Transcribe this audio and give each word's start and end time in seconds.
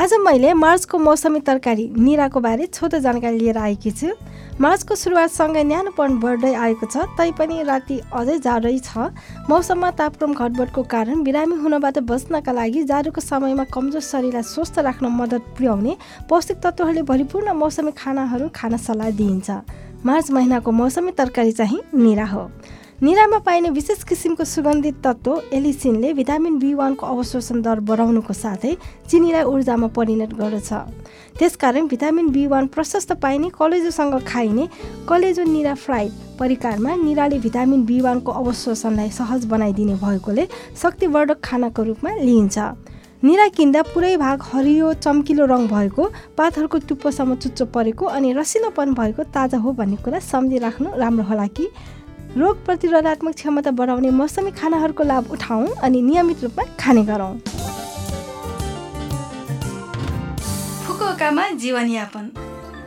आज 0.00 0.12
मैले 0.24 0.52
मार्चको 0.54 0.98
मौसमी 0.98 1.40
तरकारी 1.44 1.84
निराको 1.94 2.40
बारे 2.40 2.66
छोटो 2.66 2.98
जानकारी 2.98 3.38
लिएर 3.38 3.58
आएकी 3.58 3.90
छु। 3.90 4.08
मार्चको 4.56 4.94
सुरुवातसँगै 4.96 5.64
न्यानोपन 5.64 6.16
बढ्दै 6.20 6.52
आएको 6.56 6.86
छ 6.86 7.04
तैपनि 7.20 7.62
राति 7.68 8.00
अझै 8.08 8.38
जाडै 8.40 8.78
छ। 8.80 9.12
मौसममा 9.44 9.90
तापक्रम 10.00 10.32
घटबडको 10.32 10.82
कारण 10.88 11.20
बिरामी 11.20 11.56
हुनबाट 11.60 11.98
बच्नका 12.08 12.52
लागि 12.52 12.82
जाडोको 12.88 13.20
समयमा 13.20 13.64
कमजोर 13.68 14.00
शरीरलाई 14.00 14.42
स्वस्थ 14.48 14.78
राख्न 14.88 15.12
मद्दत 15.20 15.52
पुर्याउने 15.60 15.96
पौष्टिक 16.32 16.56
तत्त्वहरूले 16.64 17.02
भरिपूर्ण 17.04 17.52
मौसमी 17.60 17.92
खानाहरू 17.92 18.48
खान 18.56 18.76
सल्लाह 18.80 19.10
दिइन्छ। 19.20 19.50
मार्च 20.00 20.30
महिनाको 20.32 20.70
मौसमी 20.72 21.12
तरकारी 21.12 21.52
चाहिँ 21.52 21.80
निरा 21.94 22.26
हो। 22.32 22.48
निरामा 23.02 23.38
पाइने 23.38 23.68
विशेष 23.70 24.02
किसिमको 24.04 24.44
सुगन्धित 24.44 24.96
तत्त्व 25.04 25.56
एलिसिनले 25.56 26.12
भिटामिन 26.14 26.58
बी 26.60 26.72
वानको 26.74 27.06
अवशोषण 27.06 27.62
दर 27.64 27.80
बढाउनुको 27.80 28.32
साथै 28.32 28.74
चिनीलाई 29.08 29.42
ऊर्जामा 29.42 29.86
परिणत 29.96 30.34
गर्दछ। 30.36 30.72
त्यसकारण 31.38 31.86
भिटामिन 31.88 32.28
बी 32.30 32.46
वान 32.46 32.66
प्रशस्त 32.68 33.12
पाइने 33.22 33.48
कलेजोसँग 33.56 34.18
खाइने 34.28 34.68
कलेजो 35.08 35.44
निरा 35.48 35.74
फ्राइड 35.80 36.10
परिकारमा 36.38 36.94
निराले 37.00 37.38
भिटामिन 37.40 37.84
बी 37.88 38.00
वानको 38.00 38.32
अवशोषणलाई 38.32 39.10
सहज 39.10 39.46
बनाइदिने 39.48 39.94
भएकोले 40.04 40.46
शक्तिवर्धक 40.82 41.40
खानाको 41.40 41.82
रूपमा 41.82 42.10
लिइन्छ। 42.20 42.58
निरा 43.24 43.46
किन्दा 43.56 43.82
पुरै 43.92 44.16
भाग 44.16 44.42
हरियो 44.42 44.92
चम्किलो 45.00 45.44
रङ 45.46 45.66
भएको 45.68 46.04
पातहरूको 46.36 46.78
टुप्पोसम्म 46.88 47.34
चुच्चो 47.36 47.64
परेको 47.72 48.06
अनि 48.16 48.32
रसिलोपन 48.32 48.92
भएको 48.94 49.22
ताजा 49.32 49.58
हो 49.58 49.72
भन्ने 49.80 49.96
कुरा 50.04 50.18
सम्झिराख्नु 50.24 50.88
राम्रो 50.96 51.24
होला 51.24 51.46
कि? 51.56 51.68
रोग 52.30 52.56
प्रतिरोधात्मक 52.64 53.34
क्षमता 53.34 53.70
बढाउने 53.74 54.10
मौसमी 54.14 54.50
खानाहरूको 54.54 55.04
लाभ 55.04 55.30
उठाउँ 55.32 55.66
अनि 55.82 56.02
नियमित 56.02 56.42
रूपमा 56.42 56.64
खाने 56.78 57.02
गरौँ। 57.04 57.34
फुकुओकामा 60.86 61.48
जीवनयापन। 61.58 62.30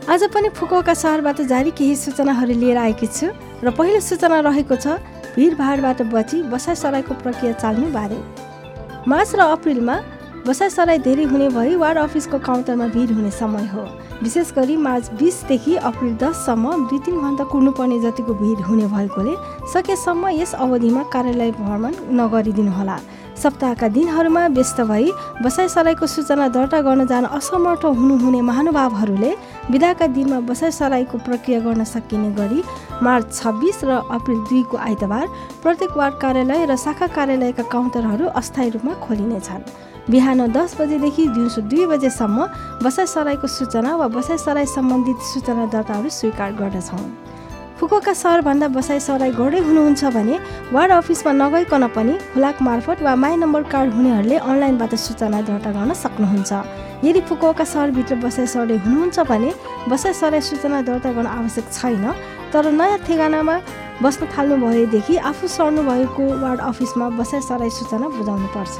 आज 0.08 0.24
पनि 0.32 0.48
फुकुओका 0.48 0.94
सहरबाट 0.94 1.40
जारी 1.44 1.70
केही 1.76 1.96
सूचनाहरू 1.96 2.54
लिएर 2.56 2.76
आएकी 2.78 3.06
छु 3.06 3.26
र 3.60 3.70
पहिलो 3.70 4.00
सूचना 4.00 4.40
रहेको 4.48 4.76
छ 4.76 4.96
भिडभाडबाट 5.36 6.02
बची 6.08 6.42
बसाइ 6.48 6.74
सराईको 6.74 7.14
प्रक्रिया 7.20 7.52
चाल्ने 7.60 7.88
बारे। 7.92 8.18
मार्च 9.04 9.34
र 9.34 9.40
अप्रिलमा 9.52 9.96
बसाइ 10.46 10.70
सराई 10.70 10.98
धेरै 10.98 11.24
हुने 11.24 11.48
भई 11.48 11.74
वार्ड 11.80 11.98
अफिसको 11.98 12.38
काउन्टरमा 12.38 12.86
भिड 12.92 13.10
हुने 13.10 13.30
समय 13.32 13.66
हो। 13.66 13.82
विशेष 14.22 14.52
गरी 14.52 14.76
मार्च 14.76 15.10
बिसदेखि 15.18 15.74
अप्रिल 15.80 16.16
दससम्म 16.20 16.84
दुई 16.88 16.98
तिन 17.00 17.20
घन्टा 17.20 17.44
कुर्नुपर्ने 17.48 18.00
जतिको 18.00 18.34
भिड 18.36 18.60
हुने 18.66 18.86
भएकोले 18.86 19.34
सकेसम्म 19.72 20.28
यस 20.30 20.52
अवधिमा 20.54 21.02
कार्यालय 21.12 21.50
भ्रमण 21.50 21.94
नगरिदिनुहोला। 22.20 22.96
सप्ताहका 23.42 23.88
दिनहरूमा 23.88 24.46
व्यस्त 24.56 24.80
भई 24.84 25.10
बसाइ 25.42 25.68
सराईको 25.68 26.06
सूचना 26.06 26.48
दर्ता 26.52 26.80
गर्न 26.84 27.06
जान 27.08 27.24
असमर्थ 27.40 27.84
हुनुहुने 27.96 28.40
महानुभावहरूले 28.44 29.32
विदाका 29.70 30.06
दिनमा 30.12 30.40
बसाइ 30.44 30.70
सराईको 30.70 31.18
प्रक्रिया 31.24 31.60
गर्न 31.60 31.84
सकिने 31.88 32.30
गरी 32.36 32.60
मार्च 33.02 33.32
छब्बिस 33.32 33.80
र 33.84 33.96
अप्रिल 34.12 34.44
दुईको 34.52 34.76
आइतबार 34.76 35.26
प्रत्येक 35.64 35.96
वार्ड 35.96 36.20
कार्यालय 36.20 36.66
र 36.68 36.76
शाखा 36.84 37.06
कार्यालयका 37.16 37.62
काउन्टरहरू 37.72 38.28
अस्थायी 38.36 38.70
रूपमा 38.76 38.94
खोलिनेछन्। 39.08 39.66
बिहान 40.10 40.46
दस 40.52 40.76
बजेदेखि 40.80 41.26
दिउँसो 41.28 41.60
दुई 41.64 41.86
बजेसम्म 41.86 42.46
बसाइ 42.84 43.06
सराईको 43.06 43.46
सूचना 43.48 43.94
वा 43.96 44.08
बसाइ 44.08 44.38
सराई 44.38 44.66
सम्बन्धित 44.68 45.18
सूचना 45.32 45.66
दर्ताहरू 45.72 46.08
स्वीकार 46.10 46.52
गर्दछौँ। 46.60 47.04
फुकोका 47.80 48.12
सहरभन्दा 48.12 48.68
बसाइ 48.68 49.00
सराई 49.00 49.30
गर्दै 49.32 49.60
हुनुहुन्छ 49.64 50.04
भने 50.16 50.38
वार्ड 50.72 50.92
अफिसमा 50.92 51.32
नगइकन 51.32 51.86
पनि 51.96 52.12
हुलाक 52.34 52.62
मार्फत 52.62 53.02
वा 53.02 53.14
माई 53.16 53.36
नम्बर 53.36 53.62
कार्ड 53.72 53.94
हुनेहरूले 53.94 54.36
अनलाइनबाट 54.36 54.94
सूचना 54.94 55.40
दर्ता 55.48 55.70
गर्न 55.72 55.92
सक्नुहुन्छ। 56.04 56.52
यदि 57.04 57.20
फुकुओका 57.28 57.64
सहरभित्र 57.64 58.14
बसाइ 58.20 58.46
सराई 58.46 58.76
हुनुहुन्छ 58.84 59.20
भने 59.30 59.50
बसाइ 59.88 60.12
सराई 60.12 60.40
सूचना 60.40 60.82
दर्ता 60.84 61.12
गर्न 61.16 61.26
आवश्यक 61.26 61.72
छैन 61.72 62.04
तर 62.52 62.70
नयाँ 62.72 62.98
ठेगानामा 63.08 63.56
बस्न 64.02 64.26
थाल्नु 64.36 64.56
भएदेखि 64.60 65.16
आफू 65.32 65.48
सर्नु 65.48 65.82
भएको 65.82 66.24
वार्ड 66.44 66.60
अफिसमा 66.60 67.08
बसाइ 67.18 67.40
सराई 67.40 67.70
सूचना 67.70 68.08
बुझाउनुपर्छ। 68.16 68.76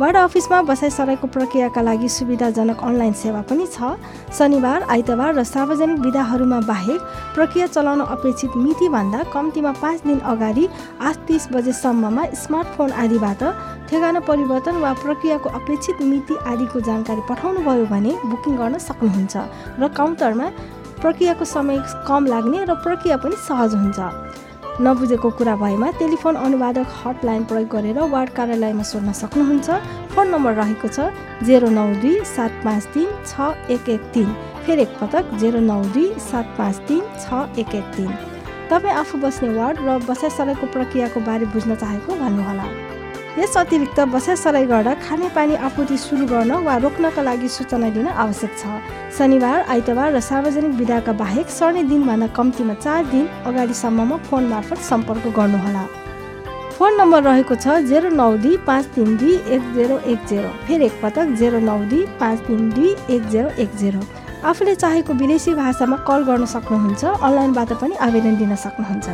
वार्ड 0.00 0.16
अफिसमा 0.16 0.60
बसाइ 0.62 0.90
सराईको 0.90 1.26
प्रक्रियाका 1.32 1.80
लागि 1.80 2.08
सुविधाजनक 2.10 2.80
अनलाइन 2.84 3.12
सेवा 3.16 3.40
पनि 3.48 3.66
छ। 3.66 3.96
शनिबार 4.28 4.82
आइतबार 4.92 5.32
र 5.34 5.42
सार्वजनिक 5.42 5.98
विधाहरूमा 6.04 6.58
बाहेक 6.68 7.00
प्रक्रिया 7.34 7.66
चलाउन 7.66 8.00
अपेक्षित 8.04 8.56
मितिभन्दा 8.60 9.22
कम्तीमा 9.32 9.72
पाँच 9.80 10.02
दिन 10.04 10.18
अगाडि 10.28 10.68
आठ 11.00 11.16
तिस 11.26 11.48
बजेसम्ममा 11.48 12.24
स्मार्टफोन 12.36 12.92
आदिबाट 12.92 13.42
ठेगाना 13.88 14.20
परिवर्तन 14.28 14.76
वा 14.84 14.92
प्रक्रियाको 15.00 15.48
अपेक्षित 15.64 16.02
मिति 16.04 16.36
आदिको 16.44 16.80
जानकारी 16.84 17.22
पठाउनुभयो 17.30 17.86
भने 17.88 18.12
बुकिङ 18.28 18.56
गर्न 18.60 18.78
सक्नुहुन्छ 18.84 19.34
र 19.80 19.88
काउन्टरमा 19.96 20.46
प्रक्रियाको 21.00 21.44
समय 21.46 21.80
कम 22.04 22.26
लाग्ने 22.26 22.64
र 22.68 22.74
प्रक्रिया 22.84 23.16
पनि 23.24 23.36
सहज 23.48 23.74
हुन्छ। 23.74 23.98
नबुझेको 24.76 25.30
कुरा 25.38 25.54
भएमा 25.56 25.90
टेलिफोन 25.98 26.34
अनुवादक 26.36 26.86
हटलाइन 26.94 27.44
प्रयोग 27.48 27.68
गरेर 27.68 27.98
वार्ड 28.12 28.30
कार्यालयमा 28.36 28.82
सोध्न 28.84 29.12
सक्नुहुन्छ। 29.12 29.68
फोन 30.12 30.26
नम्बर 30.28 30.52
रहेको 30.52 30.88
छ 30.88 31.08
जेरो 31.48 31.68
नौ 31.72 31.86
दुई 32.04 32.20
सात 32.28 32.52
पाँच 32.64 32.84
तिन 32.92 33.08
छ 33.24 33.56
एक 33.72 33.88
एक 33.88 34.02
तिन। 34.12 34.28
फेरि 34.66 34.82
एकपटक 34.82 35.32
जेरो 35.40 35.60
नौ 35.64 35.80
दुई 35.96 36.12
सात 36.20 36.52
पाँच 36.58 36.76
तिन 36.88 37.00
छ 37.24 37.40
एक 37.56 37.74
एक 37.74 37.88
तिन। 37.96 38.12
तपाईँ 38.68 38.94
आफू 39.00 39.18
बस्ने 39.24 39.48
वार्ड 39.56 39.80
र 39.80 39.96
बसाइ 40.04 40.30
सराईको 40.36 40.66
प्रक्रियाको 40.76 41.20
बारे 41.24 41.46
बुझ्न 41.56 41.74
चाहेको 41.74 42.20
भन्नुहोला। 42.20 42.64
यस 43.38 43.56
अतिरिक्त 43.56 43.98
बसाइसराई 44.12 44.66
गर्दा 44.66 44.92
खानेपानी 44.96 45.54
आपूर्ति 45.68 45.96
सुरु 45.98 46.26
गर्न 46.26 46.52
वा 46.64 46.76
रोक्नका 46.84 47.22
लागि 47.22 47.48
सूचना 47.48 47.88
दिन 47.92 48.08
आवश्यक 48.08 48.52
छ। 48.56 48.64
शनिबार 49.12 49.60
आइतबार 49.68 50.12
र 50.12 50.20
सार्वजनिक 50.20 50.72
विधाका 50.78 51.12
बाहेक 51.20 51.48
सर्ने 51.50 51.82
दिनभन्दा 51.84 52.26
कम्तीमा 52.32 52.74
चार 52.80 53.04
दिन 53.12 53.28
अगाडिसम्ममा 53.44 54.16
फोन 54.24 54.48
मार्फत 54.48 54.78
सम्पर्क 54.88 55.26
गर्नुहोला। 55.36 55.84
फोन 56.78 56.92
नम्बर 56.96 57.22
रहेको 57.28 57.54
छ 57.60 57.76
जेरो 57.92 58.08
नौ 58.16 58.32
दुई 58.40 58.56
पाँच 58.64 58.84
तिन 58.96 59.16
दुई 59.20 59.34
एक 59.52 59.62
जेरो 59.76 59.98
एक 60.08 60.20
जेरो। 60.32 60.50
फेरि 60.64 60.84
एकपटक 60.86 61.36
जेरो 61.36 61.60
नौ 61.60 61.78
दुई 61.92 62.04
पाँच 62.20 62.38
तिन 62.48 62.70
दुई 62.72 62.96
एक 63.14 63.28
जेरो 63.28 63.50
एक 63.60 63.76
जेरो। 63.76 64.00
आफूले 64.48 64.74
चाहेको 64.74 65.12
विदेशी 65.12 65.54
भाषामा 65.54 65.96
कल 66.08 66.24
गर्न 66.24 66.44
सक्नुहुन्छ 66.56 67.04
अनलाइनबाट 67.04 67.72
पनि 67.80 67.94
आवेदन 68.00 68.36
दिन 68.36 68.56
सक्नुहुन्छ। 68.64 69.08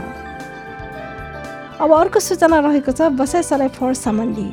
अब 1.82 1.92
अर्को 1.92 2.20
सूचना 2.20 2.58
रहेको 2.60 2.92
छ 2.92 3.06
बसाइ 3.18 3.42
सराई 3.42 3.68
फोहोर 3.74 3.94
सम्बन्धी। 3.96 4.44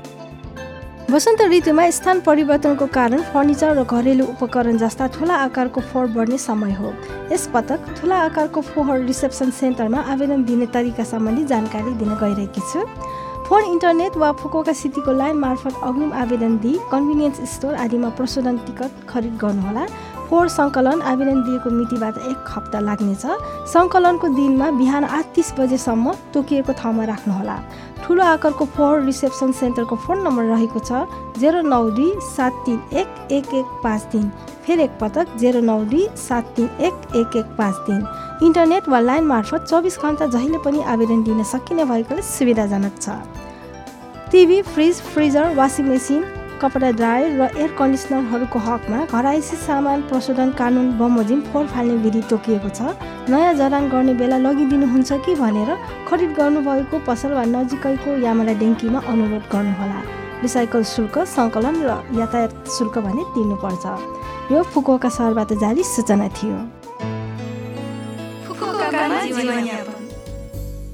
वसन्त 1.13 1.41
ऋतुमा 1.51 1.83
स्थान 1.91 2.19
परिवर्तनको 2.21 2.85
कारण 2.89 3.21
फर्निचर 3.33 3.75
र 3.77 3.83
घरेलु 3.85 4.25
उपकरण 4.25 4.77
जस्ता 4.77 5.07
ठुला 5.13 5.35
आकारको 5.45 5.81
फोहोर 5.83 6.07
बढ्ने 6.09 6.37
समय 6.39 6.73
हो। 6.73 6.93
यस 7.31 7.45
पटक 7.53 7.85
ठुला 7.99 8.17
आकारको 8.23 8.61
फोहोर 8.73 9.05
रिसेप्सन 9.05 9.51
सेन्टरमा 9.53 9.99
आवेदन 10.09 10.43
दिने 10.43 10.65
तरिका 10.73 11.03
सम्बन्धी 11.05 11.45
जानकारी 11.45 11.93
दिन 12.01 12.15
गइरहेकी 12.17 12.61
छु। 12.71 12.85
फोन 13.45 13.63
इन्टरनेट 13.67 14.17
वा 14.17 14.31
फुकोका 14.41 14.73
सिटीको 14.73 15.11
लाइन 15.13 15.37
मार्फत 15.37 15.81
अग्रिम 15.83 16.13
आवेदन 16.23 16.57
दिई 16.65 16.77
कन्भिनियन्स 16.91 17.41
स्टोर 17.53 17.75
आदिमा 17.85 18.09
प्रशोधन 18.17 18.57
टिकट 18.65 19.05
खरिद 19.09 19.37
गर्नुहोला। 19.37 19.85
फोहोर 20.29 20.47
सङ्कलन 20.49 21.01
आवेदन 21.01 21.41
दिएको 21.43 21.69
मितिबाट 21.69 22.17
एक 22.29 22.49
हप्ता 22.55 22.79
लाग्नेछ। 22.79 23.25
सङ्कलनको 23.73 24.27
दिनमा 24.37 24.69
बिहान 24.79 25.03
आठ 25.03 25.25
तिस 25.35 25.53
बजेसम्म 25.59 26.13
तोकिएको 26.33 26.73
ठाउँमा 26.79 27.03
राख्नुहोला। 27.11 27.55
ठुलो 28.03 28.23
आकारको 28.23 28.65
फोहोर 28.75 29.01
रिसेप्सन 29.03 29.51
सेन्टरको 29.51 29.95
फोन 30.05 30.21
नम्बर 30.23 30.43
रहेको 30.53 30.79
छ 30.79 30.91
जेरो 31.41 31.61
नौ 31.65 31.83
दुई 31.97 32.11
सात 32.29 32.53
तिन 32.65 32.79
एक 32.93 33.09
एक 33.31 33.53
एक 33.53 33.67
पाँच 33.83 34.01
तिन। 34.11 34.29
फेरि 34.65 34.83
एकपटक 34.83 35.35
जेरो 35.41 35.61
नौ 35.65 35.79
दुई 35.89 36.07
सात 36.15 36.53
तिन 36.55 36.69
एक 36.79 37.15
एक 37.17 37.35
एक 37.35 37.47
पाँच 37.57 37.75
तिन। 37.87 38.01
इन्टरनेट 38.45 38.89
वा 38.89 38.99
लाइन 38.99 39.23
मार्फत 39.27 39.65
चौबिस 39.69 39.97
घन्टा 39.99 40.25
जहिले 40.29 40.57
पनि 40.65 40.81
आवेदन 40.93 41.23
दिन 41.23 41.43
सकिने 41.43 41.85
भएकोले 41.85 42.21
सुविधाजनक 42.21 43.01
छ। 43.01 43.09
TV 44.31 44.61
fridge 44.63 45.01
freezer 45.03 45.55
washing 45.55 45.85
machine 45.87 46.23
कपडा 46.61 46.89
ड्रायर 46.99 47.29
र 47.39 47.41
एयर 47.57 47.71
कन्डिसनरहरूको 47.79 48.59
हकमा 48.59 48.99
घरायसी 49.07 49.55
सामान 49.57 50.01
प्रशोधन 50.09 50.49
कानुन 50.59 50.87
बमोजिम 50.99 51.41
फोहोर 51.49 51.67
फाल्ने 51.73 51.95
विधि 52.03 52.21
तोकिएको 52.29 52.69
छ। 52.69 52.79
नयाँ 53.31 53.53
जडान 53.59 53.89
गर्ने 53.89 54.13
बेला 54.19 54.37
लगिदिनुहुन्छ 54.37 55.09
कि 55.25 55.35
भनेर 55.35 55.69
खरिद 56.09 56.31
गर्नुभएको 56.39 56.99
पसल 57.07 57.31
वा 57.33 57.43
नजिकैको 57.55 58.17
यामाला 58.25 58.53
डेङ्कीमा 58.61 58.99
अनुरोध 59.07 59.45
गर्नुहोला। 59.53 59.99
रिसाइकल 60.41 60.83
शुल्क 60.93 61.15
सङ्कलन 61.27 61.75
र 61.83 61.91
यातायात 62.19 62.51
शुल्क 62.75 62.95
भने 63.05 63.23
तिर्नुपर्छ। 63.35 63.85
यो 64.51 64.59
फुकुवाका 64.73 65.09
सहरबाट 65.17 65.49
जारी 65.63 65.83
सूचना 65.85 66.27
थियो। 66.37 66.57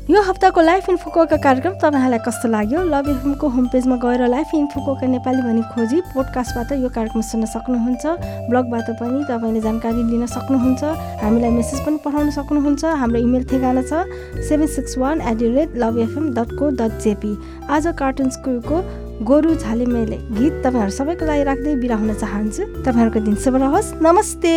यो 0.05 0.21
हप्ताको 0.21 0.61
लाइफ 0.61 0.89
इन्फोकोका 0.89 1.37
कार्यक्रम 1.41 1.73
तपाईँहरूलाई 1.81 2.19
कस्तो 2.21 2.47
लाग्यो? 2.47 2.81
लभ 2.85 3.07
एफएमको 3.09 3.47
होम 3.49 3.67
पेजमा 3.73 3.95
गएर 3.97 4.21
लाइफ 4.29 4.53
इन्फोकोका 4.53 5.07
नेपाली 5.09 5.41
भनी 5.41 5.61
खोजी 5.73 6.01
पोडकास्टबाट 6.13 6.71
यो 6.77 6.89
कार्यक्रम 6.93 7.21
सुन्न 7.25 7.45
सक्नुहुन्छ। 7.49 8.05
ब्लगबाट 8.45 8.89
पनि 9.01 9.23
तपाईँले 9.25 9.61
जानकारी 9.65 10.03
लिन 10.05 10.25
सक्नुहुन्छ। 10.29 10.83
हामीलाई 11.25 11.49
मेसेज 11.57 11.79
पनि 11.81 11.97
पठाउन 12.05 12.29
सक्नुहुन्छ। 12.37 12.85
हाम्रो 12.85 13.19
इमेल 13.25 13.43
ठेगाना 13.49 13.81
छ 13.81 14.05
seven 14.45 14.67
six 14.77 14.97
one 15.01 15.21
at 15.25 15.37
the 15.41 15.49
rate 15.57 15.69
love 15.73 15.97
FM 15.97 16.33
dot 16.37 16.53
co 16.53 16.69
dot 16.77 17.01
JP 17.01 17.33
आज 17.65 17.87
कार्टुन 17.97 18.29
स्कुलको 18.29 18.77
गोरु 19.25 19.55
झालेमेले 19.57 20.17
गीत 20.37 20.61
तपाईँहरू 20.61 20.93
सबैको 20.93 21.25
लागि 21.25 21.43
राख्दै 21.49 21.75
बिरा 21.81 21.95
हुन 21.97 22.13
चाहन्छु। 22.13 22.63
तपाईँहरूको 22.85 23.25
दिन 23.25 23.35
शुभ 23.41 23.55
रहोस्। 23.57 23.93
नमस्ते! 24.05 24.53